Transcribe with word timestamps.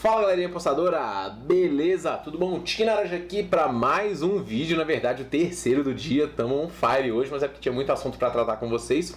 Fala 0.00 0.20
galerinha 0.20 0.46
apostadora, 0.46 1.28
beleza? 1.28 2.12
Tudo 2.18 2.38
bom? 2.38 2.60
Tique 2.60 2.84
Naranja 2.84 3.16
aqui 3.16 3.42
para 3.42 3.66
mais 3.66 4.22
um 4.22 4.40
vídeo, 4.40 4.76
na 4.76 4.84
verdade 4.84 5.22
o 5.22 5.24
terceiro 5.24 5.82
do 5.82 5.92
dia, 5.92 6.28
tamo 6.28 6.54
on 6.54 6.68
fire 6.68 7.10
hoje, 7.10 7.28
mas 7.32 7.42
é 7.42 7.48
porque 7.48 7.62
tinha 7.62 7.74
muito 7.74 7.90
assunto 7.90 8.16
para 8.16 8.30
tratar 8.30 8.58
com 8.58 8.68
vocês. 8.68 9.12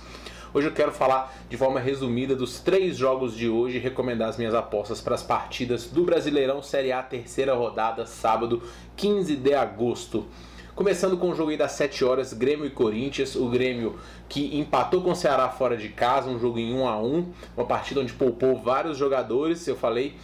Hoje 0.51 0.69
eu 0.69 0.73
quero 0.73 0.91
falar 0.91 1.31
de 1.47 1.55
forma 1.55 1.79
resumida 1.79 2.35
dos 2.35 2.59
três 2.61 2.97
jogos 2.97 3.37
de 3.37 3.47
hoje 3.47 3.77
e 3.77 3.79
recomendar 3.79 4.29
as 4.29 4.37
minhas 4.37 4.55
apostas 4.55 4.99
para 4.99 5.13
as 5.13 5.21
partidas 5.21 5.85
do 5.85 6.03
Brasileirão 6.03 6.63
Série 6.63 6.91
A, 6.91 7.03
terceira 7.03 7.53
rodada, 7.53 8.07
sábado 8.07 8.63
15 8.95 9.35
de 9.35 9.53
agosto. 9.53 10.25
Começando 10.73 11.15
com 11.15 11.29
o 11.29 11.35
jogo 11.35 11.51
aí 11.51 11.57
das 11.57 11.73
7 11.73 12.03
horas, 12.03 12.33
Grêmio 12.33 12.65
e 12.65 12.71
Corinthians. 12.71 13.35
O 13.35 13.49
Grêmio 13.49 13.99
que 14.27 14.57
empatou 14.57 15.03
com 15.03 15.11
o 15.11 15.15
Ceará 15.15 15.47
fora 15.47 15.77
de 15.77 15.89
casa, 15.89 16.27
um 16.27 16.39
jogo 16.39 16.57
em 16.57 16.73
1 16.73 16.87
a 16.87 16.99
1 16.99 17.33
uma 17.55 17.67
partida 17.67 17.99
onde 17.99 18.13
poupou 18.13 18.55
vários 18.55 18.97
jogadores. 18.97 19.67
Eu 19.67 19.75
falei 19.75 20.15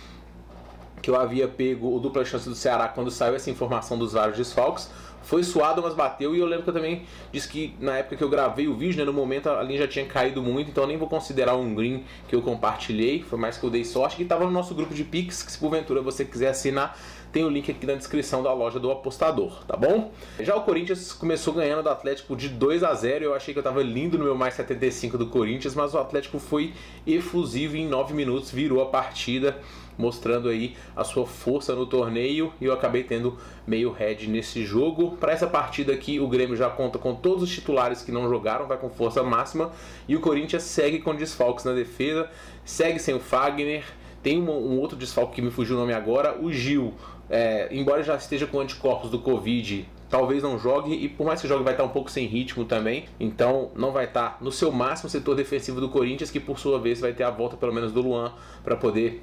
que 1.08 1.12
eu 1.12 1.16
havia 1.16 1.48
pego 1.48 1.96
o 1.96 2.02
dupla 2.02 2.26
chance 2.26 2.50
do 2.50 2.54
Ceará 2.54 2.90
quando 2.90 3.10
saiu 3.10 3.34
essa 3.34 3.50
informação 3.50 3.98
dos 3.98 4.12
vários 4.12 4.36
desfalques. 4.36 4.90
Foi 5.24 5.42
suado, 5.42 5.82
mas 5.82 5.94
bateu. 5.94 6.36
E 6.36 6.40
eu 6.40 6.46
lembro 6.46 6.64
que 6.66 6.70
eu 6.70 6.74
também 6.74 7.04
disse 7.32 7.48
que 7.48 7.74
na 7.80 7.98
época 7.98 8.18
que 8.18 8.24
eu 8.26 8.30
gravei 8.30 8.68
o 8.68 8.76
vídeo, 8.76 8.98
né, 8.98 9.06
no 9.06 9.14
momento 9.14 9.50
a 9.50 9.64
linha 9.64 9.80
já 9.80 9.88
tinha 9.88 10.06
caído 10.06 10.44
muito, 10.44 10.70
então 10.70 10.84
eu 10.84 10.88
nem 10.88 10.98
vou 10.98 11.08
considerar 11.08 11.56
um 11.56 11.74
green 11.74 12.04
que 12.28 12.36
eu 12.36 12.42
compartilhei. 12.42 13.24
Foi 13.24 13.40
mais 13.40 13.58
que 13.58 13.66
eu 13.66 13.70
dei 13.70 13.86
sorte, 13.86 14.18
que 14.18 14.24
estava 14.24 14.44
no 14.44 14.52
nosso 14.52 14.76
grupo 14.76 14.94
de 14.94 15.06
Pix, 15.06 15.44
que 15.44 15.52
se 15.52 15.58
porventura 15.58 16.02
você 16.02 16.26
quiser 16.26 16.50
assinar, 16.50 17.00
tem 17.32 17.46
o 17.46 17.50
link 17.50 17.72
aqui 17.72 17.86
na 17.86 17.94
descrição 17.94 18.44
da 18.44 18.52
loja 18.52 18.78
do 18.78 18.92
apostador, 18.92 19.64
tá 19.66 19.78
bom? 19.78 20.12
Já 20.42 20.58
o 20.58 20.64
Corinthians 20.64 21.14
começou 21.14 21.54
ganhando 21.54 21.84
do 21.84 21.90
Atlético 21.90 22.36
de 22.36 22.50
2 22.50 22.84
a 22.84 22.94
0 22.94 23.24
Eu 23.24 23.34
achei 23.34 23.54
que 23.54 23.60
eu 23.60 23.64
tava 23.64 23.82
lindo 23.82 24.18
no 24.18 24.26
meu 24.26 24.36
mais 24.36 24.56
75 24.56 25.18
do 25.18 25.28
Corinthians, 25.28 25.74
mas 25.74 25.94
o 25.94 26.00
Atlético 26.00 26.38
foi 26.38 26.74
efusivo 27.06 27.78
em 27.78 27.88
9 27.88 28.14
minutos, 28.14 28.52
virou 28.52 28.82
a 28.82 28.88
partida 28.88 29.58
mostrando 29.98 30.50
aí 30.50 30.76
a 30.96 31.04
sua 31.04 31.26
força 31.26 31.74
no 31.76 31.86
torneio 31.86 32.54
e 32.62 32.66
eu 32.66 32.74
acabei 32.74 33.04
tendo 33.04 33.38
meio 33.66 33.92
head 33.92 34.28
nesse 34.30 34.64
jogo. 34.66 35.18
Para 35.18 35.32
essa 35.32 35.48
partida 35.48 35.94
aqui, 35.94 36.20
o 36.20 36.28
Grêmio 36.28 36.56
já 36.56 36.70
conta 36.70 37.00
com 37.00 37.16
todos 37.16 37.44
os 37.44 37.50
titulares 37.50 38.02
que 38.02 38.12
não 38.12 38.30
jogaram, 38.30 38.68
vai 38.68 38.78
com 38.78 38.90
força 38.90 39.24
máxima 39.24 39.72
e 40.08 40.16
o 40.16 40.20
Corinthians 40.20 40.64
segue 40.64 41.00
com 41.00 41.16
desfalques 41.16 41.66
na 41.66 41.74
defesa, 41.74 42.30
segue 42.64 43.00
sem 43.00 43.16
o 43.16 43.20
Fagner. 43.20 43.84
Tem 44.22 44.42
um, 44.42 44.50
um 44.50 44.80
outro 44.80 44.98
desfalque 44.98 45.36
que 45.36 45.42
me 45.42 45.52
fugiu 45.52 45.76
o 45.76 45.80
nome 45.80 45.94
agora, 45.94 46.38
o 46.40 46.52
Gil. 46.52 46.94
É, 47.30 47.68
embora 47.72 48.04
já 48.04 48.16
esteja 48.16 48.48
com 48.48 48.60
anticorpos 48.60 49.10
do 49.10 49.20
Covid, 49.20 49.88
talvez 50.10 50.42
não 50.42 50.58
jogue 50.58 50.94
e 50.94 51.10
por 51.10 51.26
mais 51.26 51.42
que 51.42 51.48
jogue 51.48 51.64
vai 51.64 51.74
estar 51.74 51.84
um 51.84 51.90
pouco 51.90 52.10
sem 52.10 52.26
ritmo 52.26 52.66
também, 52.66 53.06
então 53.20 53.72
não 53.76 53.92
vai 53.92 54.06
estar 54.06 54.38
no 54.42 54.52
seu 54.52 54.72
máximo 54.72 55.10
setor 55.10 55.36
defensivo 55.36 55.82
do 55.82 55.90
Corinthians, 55.90 56.32
que 56.32 56.40
por 56.40 56.58
sua 56.58 56.80
vez 56.80 57.00
vai 57.00 57.14
ter 57.14 57.24
a 57.24 57.30
volta 57.30 57.58
pelo 57.58 57.74
menos 57.74 57.92
do 57.92 58.02
Luan 58.02 58.34
para 58.64 58.76
poder 58.76 59.22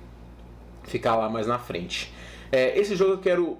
ficar 0.84 1.16
lá 1.16 1.28
mais 1.28 1.46
na 1.46 1.58
frente. 1.58 2.12
É, 2.50 2.78
esse 2.78 2.94
jogo 2.94 3.12
eu 3.12 3.18
quero 3.18 3.58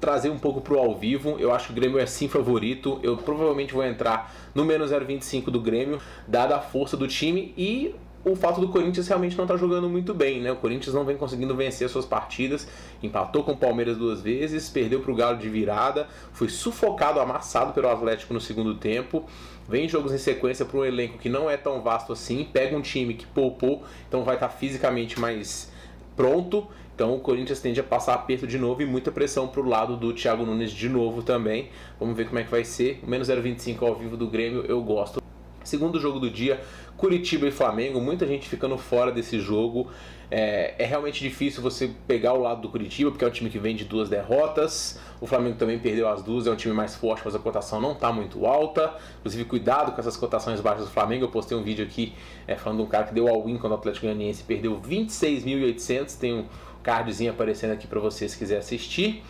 trazer 0.00 0.30
um 0.30 0.38
pouco 0.38 0.60
pro 0.60 0.78
ao 0.78 0.96
vivo. 0.96 1.36
Eu 1.38 1.52
acho 1.52 1.66
que 1.66 1.72
o 1.72 1.76
Grêmio 1.76 1.98
é 1.98 2.06
sim 2.06 2.28
favorito. 2.28 2.98
Eu 3.02 3.16
provavelmente 3.16 3.72
vou 3.72 3.84
entrar 3.84 4.34
no 4.54 4.64
menos 4.64 4.90
0,25 4.90 5.44
do 5.46 5.60
Grêmio, 5.60 6.00
dada 6.26 6.56
a 6.56 6.60
força 6.60 6.96
do 6.96 7.06
time 7.06 7.54
e 7.56 7.94
o 8.24 8.36
fato 8.36 8.60
do 8.60 8.68
Corinthians 8.68 9.08
realmente 9.08 9.36
não 9.36 9.44
estar 9.44 9.54
tá 9.54 9.60
jogando 9.60 9.88
muito 9.88 10.14
bem, 10.14 10.40
né? 10.40 10.52
O 10.52 10.56
Corinthians 10.56 10.94
não 10.94 11.04
vem 11.04 11.16
conseguindo 11.16 11.54
vencer 11.56 11.88
suas 11.88 12.04
partidas, 12.04 12.68
empatou 13.02 13.42
com 13.42 13.52
o 13.52 13.56
Palmeiras 13.56 13.96
duas 13.96 14.20
vezes, 14.20 14.68
perdeu 14.68 15.00
para 15.00 15.10
o 15.10 15.14
Galo 15.14 15.38
de 15.38 15.48
virada, 15.48 16.06
foi 16.32 16.48
sufocado, 16.48 17.18
amassado 17.18 17.72
pelo 17.72 17.88
Atlético 17.88 18.32
no 18.32 18.40
segundo 18.40 18.76
tempo. 18.76 19.24
Vem 19.68 19.88
jogos 19.88 20.12
em 20.12 20.18
sequência 20.18 20.64
para 20.64 20.78
um 20.78 20.84
elenco 20.84 21.18
que 21.18 21.28
não 21.28 21.50
é 21.50 21.56
tão 21.56 21.80
vasto 21.80 22.12
assim, 22.12 22.44
pega 22.44 22.76
um 22.76 22.82
time 22.82 23.14
que 23.14 23.26
poupou, 23.26 23.82
então 24.08 24.22
vai 24.22 24.34
estar 24.34 24.48
tá 24.48 24.54
fisicamente 24.54 25.18
mais 25.18 25.71
pronto. 26.16 26.68
Então 26.94 27.14
o 27.14 27.20
Corinthians 27.20 27.60
tende 27.60 27.80
a 27.80 27.84
passar 27.84 28.14
aperto 28.14 28.46
de 28.46 28.58
novo 28.58 28.82
e 28.82 28.86
muita 28.86 29.10
pressão 29.10 29.48
para 29.48 29.60
o 29.60 29.68
lado 29.68 29.96
do 29.96 30.12
Thiago 30.12 30.44
Nunes 30.44 30.70
de 30.70 30.88
novo 30.88 31.22
também. 31.22 31.70
Vamos 31.98 32.16
ver 32.16 32.26
como 32.26 32.38
é 32.38 32.44
que 32.44 32.50
vai 32.50 32.64
ser. 32.64 33.00
O 33.02 33.08
menos 33.08 33.28
0,25 33.28 33.82
ao 33.82 33.94
vivo 33.94 34.16
do 34.16 34.26
Grêmio 34.28 34.64
eu 34.68 34.82
gosto. 34.82 35.22
Segundo 35.64 36.00
jogo 36.00 36.18
do 36.18 36.30
dia, 36.30 36.60
Curitiba 36.96 37.46
e 37.46 37.50
Flamengo, 37.50 38.00
muita 38.00 38.26
gente 38.26 38.48
ficando 38.48 38.76
fora 38.76 39.10
desse 39.10 39.38
jogo. 39.40 39.88
É, 40.34 40.74
é, 40.78 40.86
realmente 40.86 41.20
difícil 41.20 41.62
você 41.62 41.90
pegar 42.06 42.32
o 42.32 42.40
lado 42.40 42.62
do 42.62 42.68
Curitiba, 42.70 43.10
porque 43.10 43.22
é 43.22 43.28
um 43.28 43.30
time 43.30 43.50
que 43.50 43.58
vem 43.58 43.76
de 43.76 43.84
duas 43.84 44.08
derrotas. 44.08 44.98
O 45.20 45.26
Flamengo 45.26 45.56
também 45.56 45.78
perdeu 45.78 46.08
as 46.08 46.22
duas, 46.22 46.46
é 46.46 46.50
um 46.50 46.56
time 46.56 46.72
mais 46.72 46.94
forte, 46.94 47.22
mas 47.24 47.34
a 47.34 47.38
cotação 47.38 47.80
não 47.80 47.92
está 47.92 48.10
muito 48.10 48.46
alta. 48.46 48.94
Inclusive, 49.18 49.44
cuidado 49.44 49.92
com 49.92 50.00
essas 50.00 50.16
cotações 50.16 50.60
baixas 50.60 50.86
do 50.86 50.90
Flamengo. 50.90 51.24
Eu 51.24 51.28
postei 51.28 51.56
um 51.56 51.62
vídeo 51.62 51.84
aqui 51.84 52.14
é, 52.46 52.56
falando 52.56 52.78
de 52.78 52.84
um 52.84 52.88
cara 52.88 53.04
que 53.04 53.14
deu 53.14 53.28
all-in 53.28 53.58
quando 53.58 53.72
o 53.72 53.76
Atlético 53.76 54.06
Goianiense 54.06 54.42
perdeu 54.42 54.80
26.800. 54.80 56.18
Tem 56.18 56.32
um 56.32 56.46
cardzinho 56.82 57.30
aparecendo 57.30 57.72
aqui 57.72 57.86
para 57.86 58.00
você 58.00 58.26
se 58.26 58.38
quiser 58.38 58.56
assistir. 58.56 59.22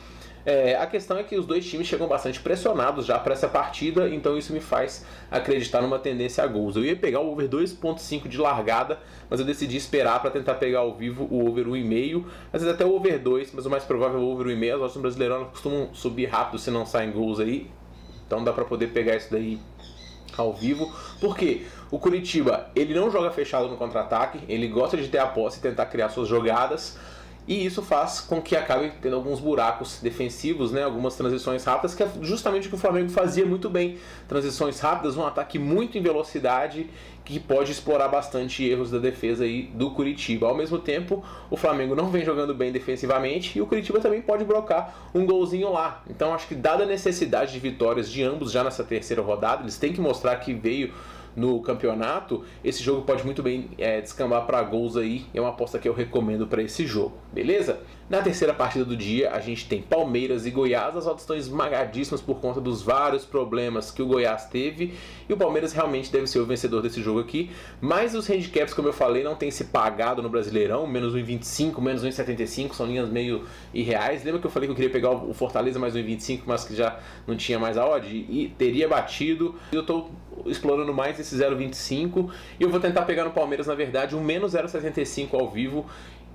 É, 0.45 0.75
a 0.75 0.87
questão 0.87 1.17
é 1.19 1.23
que 1.23 1.37
os 1.37 1.47
dois 1.47 1.65
times 1.65 1.87
chegam 1.87 2.09
bastante 2.09 2.41
pressionados 2.41 3.07
já 3.07 3.19
para 3.19 3.33
essa 3.33 3.49
partida, 3.49 4.09
então 4.09 4.37
isso 4.37 4.53
me 4.53 4.61
faz 4.61 5.07
acreditar 5.31 5.81
numa 5.81 5.99
tendência 5.99 6.43
a 6.43 6.47
gols. 6.47 6.75
Eu 6.75 6.85
ia 6.85 6.97
pegar 6.97 7.21
o 7.21 7.31
over 7.31 7.49
2.5 7.49 8.27
de 8.27 8.39
largada, 8.39 8.99
mas 9.31 9.39
eu 9.39 9.47
decidi 9.47 9.77
esperar 9.77 10.21
para 10.21 10.31
tentar 10.31 10.55
pegar 10.55 10.81
ao 10.81 10.95
vivo 10.95 11.29
o 11.31 11.49
over 11.49 11.67
1,5, 11.67 12.25
às 12.53 12.61
vezes 12.63 12.75
até 12.75 12.85
o 12.85 12.95
over 12.95 13.19
2, 13.21 13.53
mas 13.53 13.67
o 13.67 13.71
mais 13.71 13.85
provável 13.85 14.19
é 14.19 14.23
o 14.23 14.27
over 14.27 14.47
1,5. 14.47 14.75
As 14.75 14.81
odds 14.81 14.97
no 14.97 15.03
Brasileirão 15.03 15.45
costumam 15.45 15.95
subir 15.95 16.27
rápido 16.27 16.59
se 16.59 16.71
não 16.71 16.85
saem 16.85 17.13
gols 17.13 17.39
aí, 17.39 17.71
então 18.27 18.43
dá 18.43 18.53
para 18.53 18.65
poder 18.65 18.89
pegar 18.89 19.17
isso 19.17 19.31
daí 19.31 19.61
ao 20.37 20.53
vivo. 20.53 20.93
Porque 21.21 21.67
o 21.91 21.99
Curitiba, 21.99 22.71
ele 22.75 22.95
não 22.95 23.11
joga 23.11 23.31
fechado 23.31 23.69
no 23.69 23.77
contra-ataque, 23.77 24.41
ele 24.49 24.67
gosta 24.67 24.97
de 24.97 25.07
ter 25.09 25.19
a 25.19 25.27
posse 25.27 25.59
e 25.59 25.63
tentar 25.63 25.87
criar 25.87 26.09
suas 26.09 26.27
jogadas. 26.27 26.99
E 27.47 27.67
isso 27.67 27.83
faz 27.83 28.21
com 28.21 28.41
que 28.41 28.55
acabe 28.55 28.93
tendo 29.03 29.17
alguns 29.17 29.41
buracos 29.41 29.99
defensivos, 30.01 30.71
né? 30.71 30.85
algumas 30.85 31.17
transições 31.17 31.65
rápidas, 31.65 31.95
que 31.95 32.03
é 32.03 32.09
justamente 32.21 32.69
o 32.69 32.71
que 32.71 32.77
o 32.77 32.79
Flamengo 32.79 33.09
fazia 33.09 33.45
muito 33.45 33.69
bem. 33.69 33.99
Transições 34.29 34.79
rápidas, 34.79 35.17
um 35.17 35.27
ataque 35.27 35.59
muito 35.59 35.99
em 35.99 36.03
velocidade, 36.03 36.89
que 37.25 37.41
pode 37.41 37.73
explorar 37.73 38.09
bastante 38.09 38.65
erros 38.65 38.91
da 38.91 38.99
defesa 38.99 39.45
aí 39.45 39.65
do 39.75 39.91
Curitiba. 39.91 40.47
Ao 40.47 40.55
mesmo 40.55 40.79
tempo, 40.79 41.25
o 41.51 41.57
Flamengo 41.57 41.97
não 41.97 42.11
vem 42.11 42.25
jogando 42.25 42.55
bem 42.55 42.71
defensivamente 42.71 43.59
e 43.59 43.63
o 43.63 43.67
Curitiba 43.67 43.99
também 43.99 44.23
pode 44.23 44.45
brocar 44.45 45.11
um 45.13 45.27
golzinho 45.27 45.73
lá. 45.73 46.03
Então 46.09 46.33
acho 46.33 46.47
que 46.47 46.55
dada 46.55 46.85
a 46.85 46.87
necessidade 46.87 47.53
de 47.53 47.59
vitórias 47.59 48.11
de 48.11 48.23
ambos 48.23 48.53
já 48.53 48.63
nessa 48.63 48.85
terceira 48.85 49.23
rodada, 49.23 49.63
eles 49.63 49.79
têm 49.79 49.93
que 49.93 50.01
mostrar 50.01 50.37
que 50.37 50.55
veio 50.55 50.93
no 51.35 51.61
campeonato, 51.61 52.45
esse 52.65 52.83
jogo 52.83 53.03
pode 53.03 53.25
muito 53.25 53.43
bem 53.43 53.71
é, 53.79 54.01
descambar 54.01 54.47
para 54.47 54.63
gols 54.63 54.97
aí. 54.97 55.27
É 55.33 55.41
uma 55.41 55.51
aposta 55.51 55.79
que 55.79 55.89
eu 55.89 55.95
recomendo 55.95 56.47
para 56.47 56.63
esse 56.63 56.87
jogo, 56.87 57.17
beleza? 57.33 57.81
Na 58.13 58.21
terceira 58.21 58.53
partida 58.53 58.85
do 58.85 58.95
dia, 58.95 59.31
a 59.31 59.41
gente 59.41 59.67
tem 59.67 59.81
Palmeiras 59.81 60.45
e 60.45 60.51
Goiás. 60.51 60.95
As 60.95 61.07
odds 61.07 61.23
estão 61.23 61.35
esmagadíssimas 61.35 62.21
por 62.21 62.41
conta 62.41 62.61
dos 62.61 62.83
vários 62.83 63.25
problemas 63.25 63.91
que 63.91 64.03
o 64.03 64.07
Goiás 64.07 64.45
teve. 64.45 64.93
E 65.27 65.33
o 65.33 65.37
Palmeiras 65.39 65.73
realmente 65.73 66.13
deve 66.13 66.27
ser 66.27 66.39
o 66.39 66.45
vencedor 66.45 66.83
desse 66.83 67.01
jogo 67.01 67.21
aqui. 67.21 67.51
Mas 67.81 68.15
os 68.15 68.29
handicaps, 68.29 68.75
como 68.75 68.87
eu 68.89 68.93
falei, 68.93 69.25
não 69.25 69.35
tem 69.35 69.51
se 69.51 69.65
pagado 69.65 70.21
no 70.21 70.29
Brasileirão. 70.29 70.87
Menos 70.87 71.15
1,25, 71.15 71.81
menos 71.81 72.05
1,75 72.05 72.75
são 72.75 72.85
linhas 72.85 73.09
meio 73.09 73.47
irreais. 73.73 74.23
Lembra 74.25 74.43
que 74.43 74.47
eu 74.47 74.51
falei 74.51 74.67
que 74.67 74.73
eu 74.73 74.77
queria 74.77 74.91
pegar 74.91 75.13
o 75.13 75.33
Fortaleza 75.33 75.79
mais 75.79 75.95
1,25, 75.95 76.43
mas 76.45 76.65
que 76.65 76.75
já 76.75 76.99
não 77.27 77.35
tinha 77.35 77.59
mais 77.59 77.79
a 77.79 77.87
odd? 77.87 78.07
E 78.07 78.53
teria 78.59 78.87
batido. 78.87 79.55
Eu 79.73 79.81
estou 79.81 80.11
explorando 80.45 80.93
mais 80.93 81.19
esse 81.23 81.37
0,25 81.37 82.31
e 82.61 82.63
eu 82.63 82.71
vou 82.71 82.79
tentar 82.79 83.03
pegar 83.03 83.25
no 83.25 83.31
Palmeiras, 83.31 83.67
na 83.67 83.75
verdade, 83.75 84.15
um 84.15 84.23
menos 84.23 84.53
0,75 84.53 85.35
ao 85.35 85.49
vivo. 85.49 85.87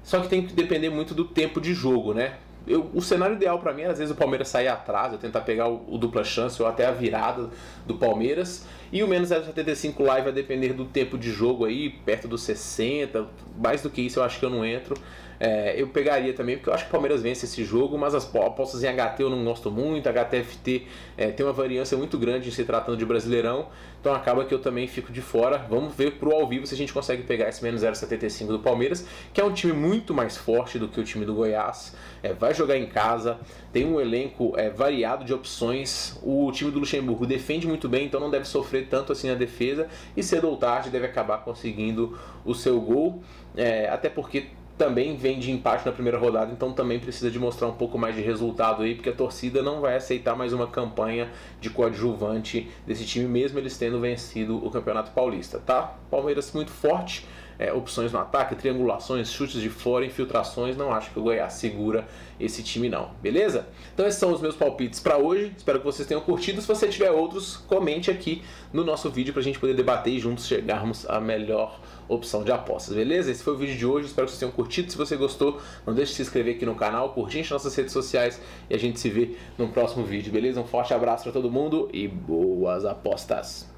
Só 0.04 0.20
que 0.22 0.30
tem 0.30 0.46
que 0.46 0.54
depender 0.54 0.90
muito 0.90 1.14
do 1.14 1.26
tempo 1.26 1.60
de 1.60 1.74
jogo, 1.74 2.14
né? 2.14 2.36
Eu, 2.68 2.90
o 2.94 3.02
cenário 3.02 3.36
ideal 3.36 3.60
para 3.60 3.74
mim 3.74 3.84
é 3.84 3.88
às 3.88 3.98
vezes 3.98 4.14
o 4.14 4.18
Palmeiras 4.18 4.50
sair 4.50 4.68
atrás, 4.68 5.14
eu 5.14 5.18
tentar 5.18 5.42
pegar 5.42 5.70
o, 5.70 5.86
o, 5.88 5.98
dupla 5.98 6.24
chance 6.24 6.62
ou 6.62 6.68
até 6.68 6.86
a 6.86 6.92
virada 6.92 7.50
do 7.86 7.96
Palmeiras. 7.96 8.66
E 8.92 9.02
o 9.04 9.08
menos 9.08 9.30
0,75 9.30 10.02
live 10.04 10.26
vai 10.26 10.34
depender 10.34 10.74
do 10.74 10.84
tempo 10.84 11.18
de 11.18 11.32
jogo 11.32 11.64
aí, 11.66 11.90
perto 11.90 12.28
dos 12.28 12.42
60. 12.44 13.26
Mais 13.58 13.82
do 13.82 13.90
que 13.90 14.02
isso 14.02 14.20
eu 14.20 14.24
acho 14.24 14.38
que 14.40 14.46
eu 14.46 14.50
não 14.50 14.66
entro. 14.66 14.96
É, 15.40 15.80
eu 15.80 15.88
pegaria 15.88 16.34
também, 16.34 16.58
porque 16.58 16.70
eu 16.70 16.74
acho 16.74 16.86
que 16.86 16.90
o 16.90 16.92
Palmeiras 16.92 17.22
vence 17.22 17.46
esse 17.46 17.64
jogo, 17.64 17.98
mas 17.98 18.16
as 18.16 18.26
apostas 18.36 18.84
em 18.84 18.88
HT 18.88 19.22
eu 19.22 19.30
não 19.30 19.44
gosto 19.44 19.70
muito. 19.70 20.08
HTFT 20.10 20.88
é, 21.18 21.32
tem 21.32 21.46
uma 21.46 21.54
variância 21.54 21.98
muito 21.98 22.18
grande 22.18 22.50
em 22.50 22.52
se 22.52 22.64
tratando 22.64 22.98
de 22.98 23.06
Brasileirão, 23.06 23.68
então 24.00 24.14
acaba 24.14 24.46
que 24.46 24.54
eu 24.54 24.60
também 24.60 24.88
fico 24.88 25.12
de 25.12 25.22
fora. 25.22 25.58
Vamos 25.70 25.96
ver 25.96 26.14
pro 26.14 26.32
ao 26.32 26.48
vivo 26.48 26.66
se 26.66 26.74
a 26.74 26.78
gente 26.78 26.92
consegue 26.92 27.24
pegar 27.24 27.50
esse 27.50 27.64
menos 27.64 27.84
0,75 27.84 28.48
do 28.48 28.60
Palmeiras, 28.60 29.06
que 29.34 29.40
é 29.40 29.44
um 29.44 29.52
time 29.54 29.74
muito 29.74 30.14
mais 30.14 30.38
forte 30.38 30.80
do 30.80 30.88
que 30.88 31.00
o 31.00 31.04
time 31.04 31.26
do 31.26 31.34
Goiás. 31.34 31.96
É, 32.24 32.34
vai 32.34 32.54
jogar 32.54 32.78
em 32.78 32.88
casa, 32.88 33.40
tem 33.72 33.86
um 33.86 34.00
elenco 34.00 34.54
é, 34.58 34.70
variado 34.70 35.24
de 35.24 35.34
opções. 35.34 36.18
O 36.24 36.52
time 36.52 36.72
do 36.72 36.80
Luxemburgo 36.80 37.26
defende 37.26 37.68
muito 37.68 37.88
bem, 37.88 38.06
então 38.06 38.20
não 38.20 38.30
deve 38.30 38.46
sofrer 38.46 38.88
tanto 38.90 39.12
assim 39.12 39.28
na 39.30 39.36
defesa, 39.36 39.88
e 40.16 40.24
cedo 40.24 40.50
ou 40.50 40.58
tarde 40.58 40.90
deve 40.90 41.06
acabar 41.06 41.40
conseguindo 41.40 42.18
o 42.44 42.56
seu 42.56 42.80
gol, 42.80 43.22
é, 43.56 43.88
até 43.90 44.10
porque 44.10 44.48
também 44.78 45.16
vem 45.16 45.40
de 45.40 45.52
empate 45.52 45.86
na 45.86 45.92
primeira 45.92 46.18
rodada, 46.18 46.52
então 46.52 46.72
também 46.72 47.00
precisa 47.00 47.32
de 47.32 47.40
mostrar 47.40 47.68
um 47.68 47.74
pouco 47.74 47.98
mais 47.98 48.16
de 48.16 48.22
resultado 48.22 48.84
aí, 48.84 48.94
porque 48.94 49.10
a 49.10 49.14
torcida 49.14 49.64
não 49.64 49.82
vai 49.82 49.96
aceitar 49.96 50.36
mais 50.36 50.54
uma 50.54 50.68
campanha 50.68 51.30
de 51.60 51.70
coadjuvante 51.70 52.70
desse 52.86 53.04
time, 53.06 53.28
mesmo 53.28 53.58
eles 53.58 53.78
tendo 53.78 54.00
vencido 54.00 54.64
o 54.64 54.70
Campeonato 54.70 55.12
Paulista, 55.12 55.60
tá? 55.66 55.96
Palmeiras 56.12 56.52
muito 56.54 56.72
forte, 56.72 57.26
é, 57.60 57.74
opções 57.74 58.12
no 58.12 58.20
ataque, 58.20 58.56
triangulações, 58.56 59.32
chutes 59.32 59.62
de 59.62 59.70
fora, 59.70 60.06
infiltrações. 60.06 60.78
Não 60.78 60.92
acho 60.92 61.12
que 61.12 61.20
o 61.20 61.24
Goiás 61.24 61.54
segura 61.54 62.08
esse 62.40 62.64
time, 62.64 62.90
não. 62.90 63.12
Beleza? 63.22 63.68
Então, 63.94 64.06
esses 64.06 64.20
são 64.20 64.32
os 64.32 64.42
meus 64.42 64.56
palpites 64.56 65.00
para 65.00 65.18
hoje. 65.18 65.52
Espero 65.58 65.80
que 65.80 65.86
vocês 65.86 66.08
tenham 66.08 66.22
curtido. 66.22 66.62
Se 66.62 66.68
você 66.68 66.88
tiver 66.88 67.12
outros, 67.12 67.58
comente 67.58 68.12
aqui 68.12 68.44
no 68.72 68.84
nosso 68.84 69.10
vídeo 69.10 69.34
para 69.34 69.42
a 69.42 69.44
gente 69.44 69.60
poder 69.60 69.74
debater 69.74 70.14
e 70.14 70.20
juntos 70.20 70.46
chegarmos 70.48 71.10
à 71.10 71.20
melhor 71.20 71.80
opção 72.08 72.44
de 72.44 72.52
apostas, 72.52 72.96
beleza? 72.96 73.32
Esse 73.32 73.44
foi 73.44 73.54
o 73.54 73.58
vídeo 73.58 73.76
de 73.76 73.86
hoje, 73.86 74.08
espero 74.08 74.26
que 74.26 74.32
vocês 74.32 74.40
tenham 74.40 74.52
curtido. 74.52 74.92
Se 74.92 74.98
você 74.98 75.16
gostou, 75.16 75.60
não 75.86 75.94
deixe 75.94 76.12
de 76.12 76.16
se 76.18 76.22
inscrever 76.22 76.56
aqui 76.56 76.66
no 76.66 76.76
canal, 76.76 77.10
curtir 77.10 77.42
as 77.42 77.50
nossas 77.50 77.76
redes 77.76 77.92
sociais 77.92 78.42
e 78.70 78.76
a 78.76 78.80
gente 78.80 79.00
se 79.00 79.10
vê 79.10 79.36
no 79.58 79.68
próximo 79.70 80.06
vídeo, 80.06 80.32
beleza? 80.32 80.62
Um 80.62 80.66
forte 80.66 80.94
abraço 80.94 81.24
para 81.24 81.34
todo 81.34 81.52
mundo 81.52 81.90
e 81.92 82.08
boas 82.08 82.86
apostas! 82.86 83.77